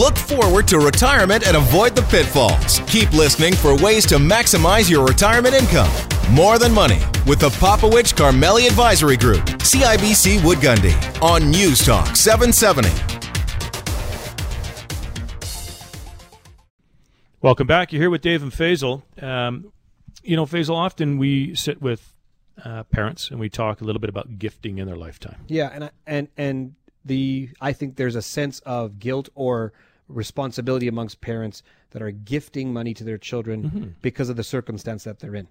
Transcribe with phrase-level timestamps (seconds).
[0.00, 2.80] Look forward to retirement and avoid the pitfalls.
[2.86, 5.90] Keep listening for ways to maximize your retirement income.
[6.32, 12.16] More Than Money with the Popowich Karmali Advisory Group, CIBC Wood Gundy, on News Talk
[12.16, 12.88] 770.
[17.42, 17.92] Welcome back.
[17.92, 19.02] You're here with Dave and Faisal.
[19.22, 19.70] Um,
[20.22, 22.14] you know, Faisal, often we sit with
[22.64, 25.44] uh, parents and we talk a little bit about gifting in their lifetime.
[25.46, 26.74] Yeah, and I- and and
[27.04, 29.74] the I think there's a sense of guilt or
[30.10, 33.84] responsibility amongst parents that are gifting money to their children mm-hmm.
[34.02, 35.48] because of the circumstance that they're in.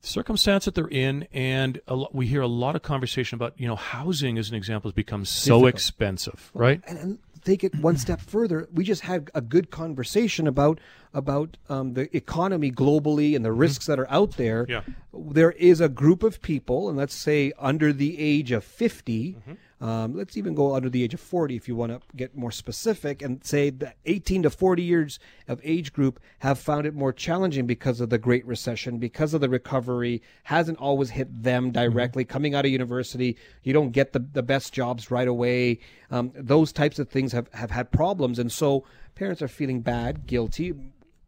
[0.00, 3.66] circumstance that they're in, and a lo- we hear a lot of conversation about you
[3.66, 5.74] know housing as an example has become so Difficult.
[5.74, 6.80] expensive, right?
[6.86, 8.68] And, and take it one step further.
[8.74, 10.80] We just had a good conversation about
[11.14, 13.60] about um, the economy globally and the mm-hmm.
[13.60, 14.66] risks that are out there.
[14.68, 14.82] Yeah.
[15.14, 19.52] There is a group of people, and let's say under the age of 50, mm-hmm.
[19.80, 22.50] Um, let's even go under the age of 40 if you want to get more
[22.50, 27.12] specific, and say that 18 to 40 years of age group have found it more
[27.12, 32.24] challenging because of the Great Recession, because of the recovery, hasn't always hit them directly.
[32.24, 35.80] Coming out of university, you don't get the, the best jobs right away.
[36.10, 38.38] Um, those types of things have, have had problems.
[38.38, 38.84] And so
[39.14, 40.72] parents are feeling bad, guilty,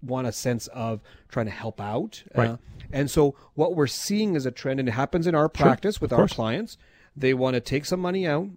[0.02, 2.22] want a sense of trying to help out.
[2.34, 2.50] Right.
[2.50, 2.56] Uh,
[2.92, 6.12] and so what we're seeing is a trend, and it happens in our practice with
[6.12, 6.32] our course.
[6.32, 6.78] clients.
[7.18, 8.48] They want to take some money out,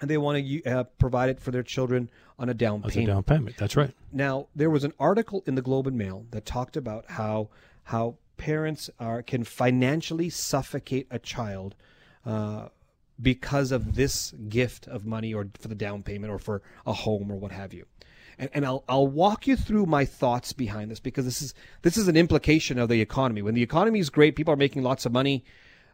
[0.00, 2.94] and they want to uh, provide it for their children on a down As a
[2.94, 3.08] payment.
[3.08, 3.56] down payment.
[3.56, 3.92] That's right.
[4.12, 7.48] Now, there was an article in the Globe and Mail that talked about how
[7.84, 11.74] how parents are can financially suffocate a child
[12.26, 12.68] uh,
[13.20, 17.30] because of this gift of money or for the down payment or for a home
[17.30, 17.86] or what have you.
[18.38, 21.96] And, and I'll I'll walk you through my thoughts behind this because this is this
[21.96, 23.40] is an implication of the economy.
[23.40, 25.44] When the economy is great, people are making lots of money.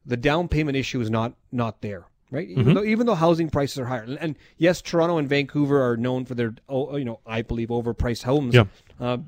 [0.05, 2.49] The down payment issue is not not there, right?
[2.49, 6.25] Even though even though housing prices are higher, and, yes, Toronto and Vancouver are known
[6.25, 8.55] for their oh, you know I believe overpriced homes.
[8.55, 8.65] Yeah.
[9.01, 9.19] Uh,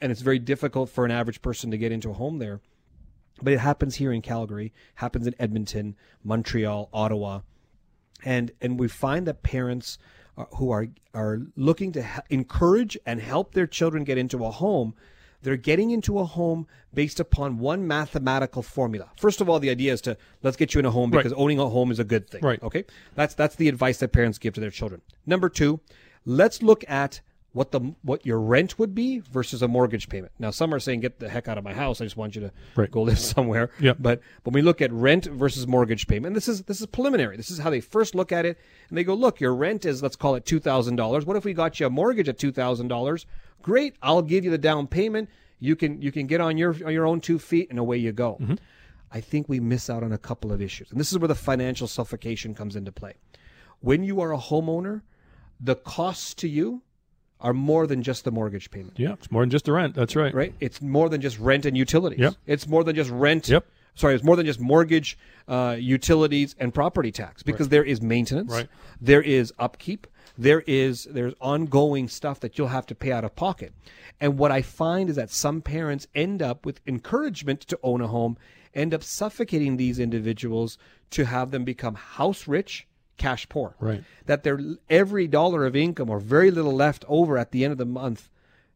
[0.00, 2.60] and it's very difficult for an average person to get into a home there.
[3.40, 7.40] But it happens here in Calgary, happens in Edmonton, Montreal, Ottawa,
[8.24, 9.98] and and we find that parents
[10.36, 14.50] are, who are are looking to ha- encourage and help their children get into a
[14.50, 14.94] home.
[15.42, 19.10] They're getting into a home based upon one mathematical formula.
[19.16, 21.18] First of all, the idea is to let's get you in a home Right.
[21.22, 22.40] because owning a home is a good thing.
[22.42, 22.62] Right.
[22.62, 22.84] Okay.
[23.14, 25.00] That's that's the advice that parents give to their children.
[25.26, 25.80] Number two,
[26.24, 27.20] let's look at
[27.58, 30.32] what the what your rent would be versus a mortgage payment.
[30.38, 32.00] Now, some are saying, "Get the heck out of my house!
[32.00, 32.90] I just want you to Right.
[32.90, 33.94] go live somewhere." Yeah.
[33.98, 37.36] But when we look at rent versus mortgage payment, this is this is preliminary.
[37.36, 38.58] This is how they first look at it,
[38.88, 41.26] and they go, "Look, your rent is let's call it two thousand dollars.
[41.26, 43.26] What if we got you a mortgage at two thousand dollars?
[43.60, 45.28] Great, I'll give you the down payment.
[45.58, 48.12] You can you can get on your on your own two feet, and away you
[48.12, 48.54] go." Mm-hmm.
[49.10, 51.34] I think we miss out on a couple of issues, and this is where the
[51.34, 53.14] financial suffocation comes into play.
[53.80, 55.02] When you are a homeowner,
[55.60, 56.82] the cost to you
[57.40, 59.94] are more than just the mortgage payment Yeah, it's more than just the rent.
[59.94, 60.34] That's right.
[60.34, 60.54] right?
[60.60, 62.18] It's more than just rent and utilities.
[62.18, 62.34] Yep.
[62.46, 63.48] It's more than just rent.
[63.48, 63.64] Yep.
[63.94, 68.52] Sorry, it's more than just mortgage, uh, utilities, and property tax because there is maintenance,
[68.52, 68.68] Right.
[69.00, 70.06] there is upkeep,
[70.36, 73.72] there is there's ongoing stuff that you'll have to pay out of pocket.
[74.20, 78.06] And what I find is that some parents end up with encouragement to own a
[78.08, 78.36] home,
[78.74, 80.76] end up suffocating these individuals
[81.10, 82.86] to have them become house rich,
[83.18, 84.02] cash poor Right.
[84.26, 84.58] that their
[84.88, 88.30] every dollar of income or very little left over at the end of the month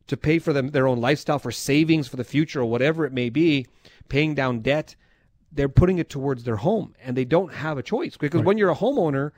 [0.08, 3.12] to pay for them their own lifestyle for savings for the future or whatever it
[3.12, 3.66] may be,
[4.08, 4.96] paying down debt,
[5.52, 8.70] they're putting it towards their home and they don't have a choice because when you're
[8.70, 9.30] a homeowner,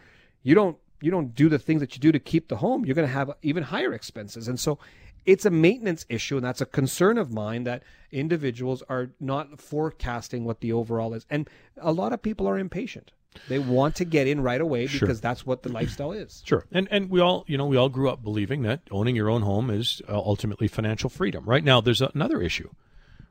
[0.43, 2.85] you don't you don't do the things that you do to keep the home.
[2.87, 4.49] You're going to have even higher expenses.
[4.49, 4.79] And so
[5.27, 10.45] it's a maintenance issue and that's a concern of mine that individuals are not forecasting
[10.45, 11.27] what the overall is.
[11.29, 13.13] And a lot of people are impatient.
[13.49, 16.43] They want to get in right away because that's what the lifestyle is.
[16.45, 16.65] Sure.
[16.73, 19.43] And and we all, you know, we all grew up believing that owning your own
[19.43, 21.45] home is uh, ultimately financial freedom.
[21.45, 22.71] Right now there's another issue.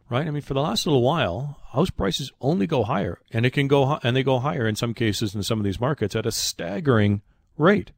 [0.10, 0.28] Right?
[0.28, 3.68] I mean, for the last little while, house prices only go higher, and it can
[3.68, 6.32] go and they go higher in some cases in some of these markets at a
[6.32, 7.22] staggering
[7.58, 7.92] rate.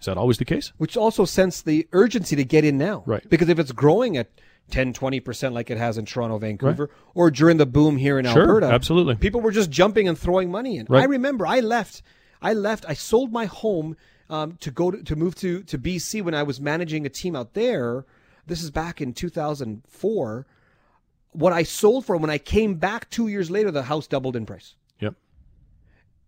[0.00, 0.72] Is that always the case?
[0.76, 3.02] which also sense the urgency to get in now.
[3.06, 3.26] Right.
[3.30, 4.28] Because if it's growing at
[4.70, 8.42] 10, 20% like it has in Toronto, Vancouver, or during the boom here in Sure,
[8.42, 9.14] Alberta, absolutely.
[9.16, 10.86] people were just jumping and throwing money in.
[10.88, 11.02] Right.
[11.02, 12.02] I remember I left,
[12.40, 13.96] I left, I sold my home
[14.30, 17.36] um, to go to, to move to, to BC when I was managing a team
[17.36, 18.06] out there.
[18.46, 20.46] This is back in 2004.
[21.32, 24.46] What I sold for when I came back two years later, the house doubled in
[24.46, 25.14] price Yep.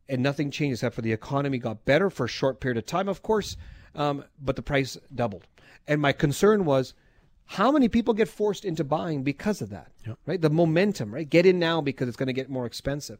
[0.08, 3.08] and nothing changed except for the economy got better for a short period of time,
[3.08, 3.56] of course,
[3.94, 5.46] um, but the price doubled.
[5.88, 6.94] And my concern was
[7.46, 10.18] how many people get forced into buying because of that, Yep.
[10.26, 10.40] right?
[10.40, 11.28] The momentum, right?
[11.28, 13.18] Get in now because it's going to get more expensive,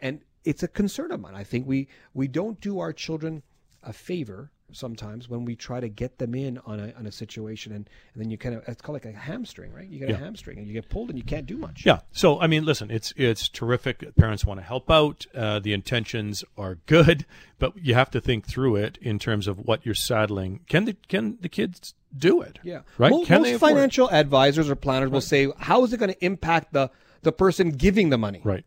[0.00, 1.34] and it's a concern of mine.
[1.34, 3.42] I think we we don't do our children
[3.82, 7.72] a favor sometimes when we try to get them in on a, on a situation
[7.72, 10.16] and, and then you kind of it's called like a hamstring right you get Yeah.
[10.16, 12.00] a hamstring and you get pulled and you can't do much Yeah.
[12.12, 14.14] So I mean, listen, it's it's terrific.
[14.16, 15.26] Parents want to help out.
[15.34, 17.24] Uh, the intentions are good,
[17.58, 20.60] but you have to think through it in terms of what you're saddling.
[20.68, 22.58] Can the can the kids do it?
[22.62, 22.80] Yeah.
[22.98, 23.10] Right.
[23.10, 26.90] Most they financial advisors or planners will say, how is it going to impact the,
[27.22, 28.40] the person giving the money?
[28.44, 28.64] Right.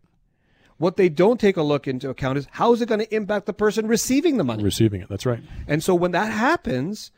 [0.77, 3.47] What they don't take a look into account is how is it going to impact
[3.47, 4.63] the person receiving the money?
[4.63, 5.09] Receiving it.
[5.09, 5.41] That's right.
[5.67, 7.11] And so when that happens,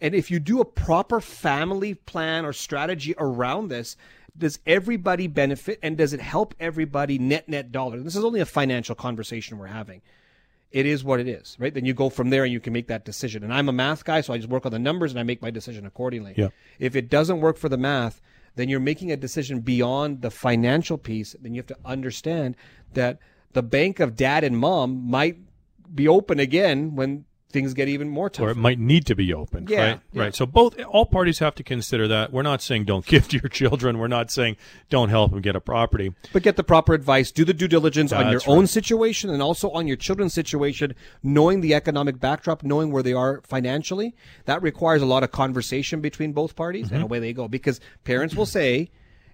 [0.00, 3.96] and if you do a proper family plan or strategy around this,
[4.38, 8.00] does everybody benefit and does it help everybody net net dollar?
[8.00, 10.02] This is only a financial conversation we're having.
[10.70, 11.74] It is what it is, right?
[11.74, 13.42] Then you go from there and you can make that decision.
[13.42, 15.42] And I'm a math guy, so I just work on the numbers and I make
[15.42, 16.34] my decision accordingly.
[16.36, 16.50] Yeah.
[16.78, 18.20] If it doesn't work for the math,
[18.60, 21.34] then you're making a decision beyond the financial piece.
[21.40, 22.56] Then you have to understand
[22.92, 23.18] that
[23.52, 25.38] the bank of dad and mom might
[25.94, 28.46] be open again when things get even more tough.
[28.46, 29.68] Or it might need to be opened.
[29.68, 30.00] Yeah, Right.
[30.12, 30.22] yeah.
[30.22, 30.34] Right.
[30.34, 32.32] So both all parties have to consider that.
[32.32, 33.98] We're not saying don't give to your children.
[33.98, 34.56] We're not saying
[34.88, 36.12] don't help them get a property.
[36.32, 37.30] But get the proper advice.
[37.32, 40.94] Do the due diligence on your That's own situation and also on your children's situation,
[41.22, 44.14] knowing the economic backdrop, knowing where they are financially.
[44.46, 46.94] That requires a lot of conversation between both parties, Mm-hmm.
[46.94, 47.48] and away they go.
[47.48, 48.90] Because parents will say,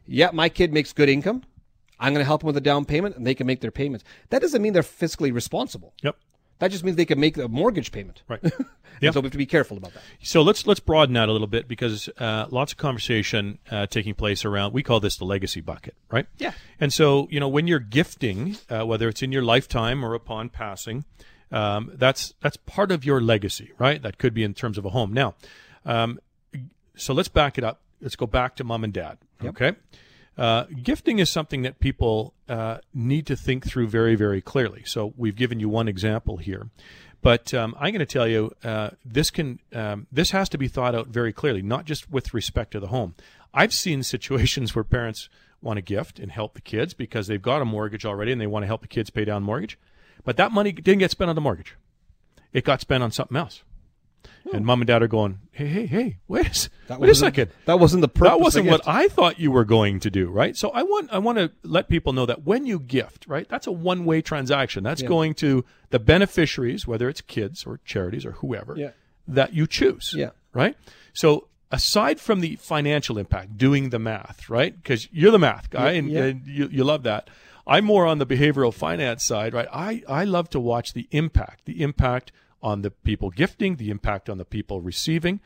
[0.06, 1.42] "Yeah, my kid makes good income.
[1.98, 4.04] I'm going to help them with a down payment, and they can make their payments."
[4.30, 5.94] That doesn't mean they're fiscally responsible.
[6.02, 6.16] Yep.
[6.58, 8.22] That just means they can make a mortgage payment.
[8.28, 8.40] Right.
[9.00, 9.10] Yeah.
[9.10, 10.02] So we have to be careful about that.
[10.22, 14.14] So let's let's broaden that a little bit because uh, lots of conversation uh, taking
[14.14, 14.72] place around.
[14.72, 16.26] We call this the legacy bucket, right?
[16.38, 16.52] Yeah.
[16.80, 20.48] And so you know when you're gifting, uh, whether it's in your lifetime or upon
[20.48, 21.04] passing,
[21.52, 24.00] um, that's that's part of your legacy, right?
[24.00, 25.12] That could be in terms of a home.
[25.12, 25.34] Now,
[25.84, 26.18] um,
[26.96, 27.82] so let's back it up.
[28.00, 29.18] Let's go back to mom and dad.
[29.44, 29.74] Okay.
[30.36, 34.82] Uh, gifting is something that people uh, need to think through very, very clearly.
[34.84, 36.68] So we've given you one example here,
[37.22, 40.68] but um, I'm going to tell you uh, this can um, this has to be
[40.68, 43.14] thought out very clearly, not just with respect to the home.
[43.54, 45.30] I've seen situations where parents
[45.62, 48.46] want to gift and help the kids because they've got a mortgage already and they
[48.46, 49.78] want to help the kids pay down mortgage,
[50.24, 51.76] but that money didn't get spent on the mortgage;
[52.52, 53.62] it got spent on something else.
[54.52, 56.16] And mom and dad are going, "Hey, hey, hey!
[56.28, 58.30] Wait, That wait a second That wasn't the purpose.
[58.30, 58.86] that wasn't what.
[58.86, 60.56] I thought you were going to do, right?
[60.56, 63.66] So I want I want to let people know that when you gift, right, that's
[63.66, 64.84] a one way transaction.
[64.84, 68.90] That's going to the beneficiaries, whether it's kids or charities or whoever Yeah.
[69.28, 70.12] that you choose.
[70.16, 70.30] Yeah.
[70.52, 70.76] Right.
[71.12, 74.74] So aside from the financial impact, doing the math, right?
[74.80, 76.24] Because you're the math guy and, yeah.
[76.24, 77.28] and you, you love that.
[77.66, 79.66] I'm more on the behavioral finance side, right?
[79.72, 82.30] I, I love to watch the impact, the impact
[82.70, 85.36] on the people gifting, the impact on the people receiving.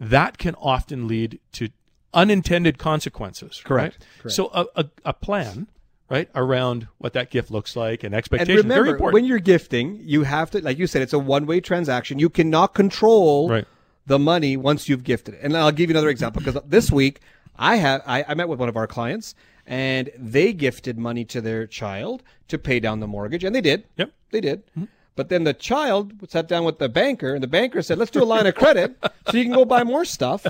[0.00, 1.68] That can often lead to
[2.12, 3.60] unintended consequences.
[3.64, 4.06] Correct, right?
[4.22, 4.34] correct.
[4.34, 5.68] So a, a, a plan,
[6.08, 8.64] right, around what that gift looks like and And expectations.
[8.64, 9.14] very remember, important.
[9.14, 12.18] when you're gifting, you have to, like you said, it's a one-way transaction.
[12.18, 13.66] You cannot control Right.
[14.06, 15.40] the money once you've gifted it.
[15.42, 17.20] And I'll give you another example because this week
[17.56, 19.34] I have I, I met with one of our clients
[19.66, 23.84] and they gifted money to their child to pay down the mortgage, and they did.
[23.96, 24.10] Yep.
[24.30, 24.58] They did.
[24.68, 24.84] Mm-hmm.
[25.18, 28.22] But then the child sat down with the banker, and the banker said, "Let's do
[28.22, 28.94] a line of credit
[29.28, 30.46] so you can go buy more stuff."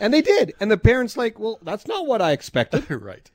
[0.00, 0.54] And they did.
[0.58, 3.30] And the parents like, "Well, that's not what I expected." right.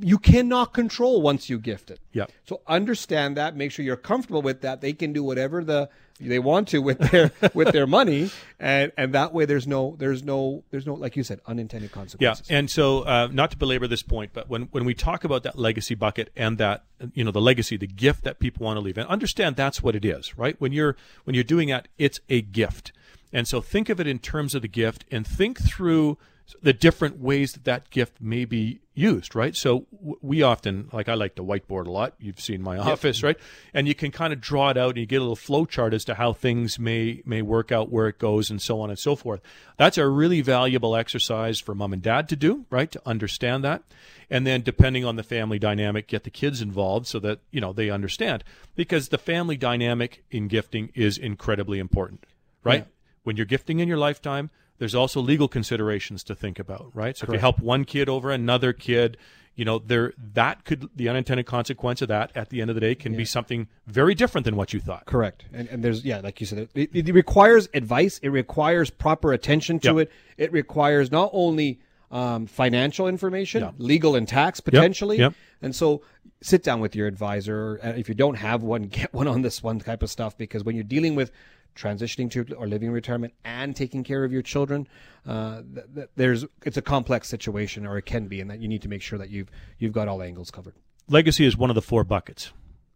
[0.00, 2.00] You cannot control once you gift it.
[2.12, 2.32] Yep.
[2.44, 3.56] So understand that.
[3.56, 4.80] Make sure you're comfortable with that.
[4.80, 5.88] They can do whatever the
[6.28, 10.22] they want to with their with their money, and and that way there's no there's
[10.22, 12.48] no there's no like you said unintended consequences.
[12.48, 15.42] Yeah, and so uh, not to belabor this point, but when when we talk about
[15.42, 16.84] that legacy bucket and that
[17.14, 19.96] you know the legacy, the gift that people want to leave, and understand that's what
[19.96, 20.60] it is, right?
[20.60, 22.92] When you're when you're doing that, it's a gift,
[23.32, 26.18] and so think of it in terms of the gift, and think through
[26.60, 29.56] the different ways that that gift may be used, right?
[29.56, 29.86] So
[30.20, 32.14] we often, like I like to whiteboard a lot.
[32.18, 33.38] You've seen my office, right?
[33.72, 35.94] And you can kind of draw it out and you get a little flow chart
[35.94, 38.98] as to how things may may work out, where it goes, and so on and
[38.98, 39.40] so forth.
[39.78, 42.90] That's a really valuable exercise for mom and dad to do, right?
[42.90, 43.82] To understand that.
[44.28, 47.72] And then depending on the family dynamic, get the kids involved so that, you know,
[47.72, 48.44] they understand.
[48.74, 52.24] Because the family dynamic in gifting is incredibly important,
[52.62, 52.86] right?
[53.24, 54.50] When you're gifting in your lifetime,
[54.82, 57.16] there's also legal considerations to think about, right?
[57.16, 59.16] So if you help one kid over another kid,
[59.54, 62.80] you know, there that could the unintended consequence of that at the end of the
[62.80, 65.06] day can be something very different than what you thought.
[65.06, 65.44] Correct.
[65.52, 68.18] And, and there's, yeah, like you said, it, it requires advice.
[68.24, 69.96] It requires proper attention to Yep.
[69.98, 70.12] it.
[70.36, 71.78] It requires not only
[72.10, 73.70] um, financial information, Yeah.
[73.78, 75.18] legal and tax potentially.
[75.18, 75.34] Yep.
[75.62, 76.02] And so
[76.40, 77.78] sit down with your advisor.
[77.84, 80.64] Uh, If you don't have one, get one on this one type of stuff because
[80.64, 81.30] when you're dealing with
[81.74, 84.86] transitioning to or living in retirement and taking care of your children,
[85.26, 88.68] uh, th- th- there's it's a complex situation, or it can be, and that you
[88.68, 90.74] need to make sure that you've you've got all angles covered.
[91.08, 92.52] Legacy is one of the four buckets.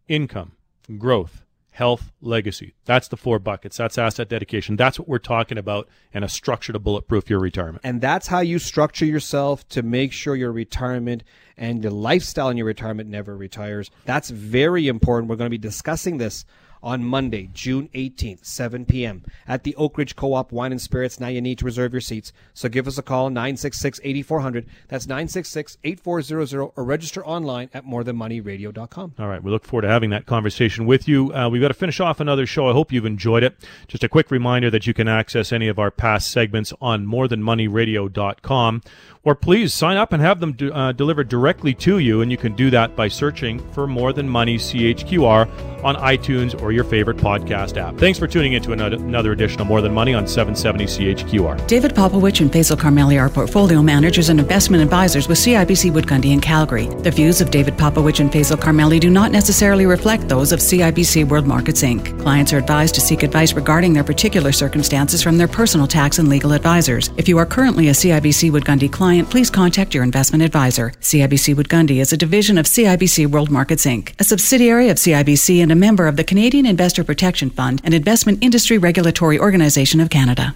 [0.07, 0.53] Income,
[0.97, 1.43] growth,
[1.77, 2.73] health, legacy.
[2.85, 3.77] That's the four buckets.
[3.77, 4.77] That's asset dedication.
[4.77, 7.81] That's what we're talking about and a structure to bulletproof your retirement.
[7.83, 11.23] And that's how you structure yourself to make sure your retirement
[11.55, 13.91] and the lifestyle in your retirement never retires.
[14.05, 15.29] That's very important.
[15.29, 16.45] We're going to be discussing this
[16.81, 19.23] on Monday, June 18th, 7 p.m.
[19.47, 21.19] at the Oak Ridge Co-op Wine and Spirits.
[21.19, 22.31] Now you need to reserve your seats.
[22.53, 24.65] So give us a call, 966-8400.
[24.87, 29.15] That's 966-8400 or register online at morethanmoneyradio.com.
[29.19, 29.43] All right.
[29.43, 31.33] We look forward to having that conversation with you.
[31.33, 32.69] Uh, we've got to finish off another show.
[32.69, 33.55] I hope you've enjoyed it.
[33.87, 38.81] Just a quick reminder that you can access any of our past segments on morethanmoneyradio.com
[39.27, 42.21] or please sign up and have them uh, delivered directly to you.
[42.21, 46.71] And you can do that by searching for More Than Money CHQR on iTunes or
[46.71, 47.97] your favorite podcast app.
[47.97, 51.67] Thanks for tuning in to another, another edition of More Than Money on 770 CHQR.
[51.67, 56.31] David Popowich and Faisal Karmali are portfolio managers and investment advisors with CIBC Wood Gundy
[56.31, 56.87] in Calgary.
[56.87, 61.27] The views of David Popowich and Faisal Karmali do not necessarily reflect those of CIBC
[61.27, 62.17] World Markets Inc.
[62.21, 66.29] Clients are advised to seek advice regarding their particular circumstances from their personal tax and
[66.29, 67.11] legal advisors.
[67.17, 70.91] If you are currently a CIBC Wood Gundy client, client, please contact your investment advisor.
[71.01, 75.61] CIBC Wood Gundy is a division of CIBC World Markets Inc., a subsidiary of CIBC
[75.61, 80.09] and a member of the Canadian Investor Protection Fund and Investment Industry Regulatory Organization of
[80.09, 80.55] Canada.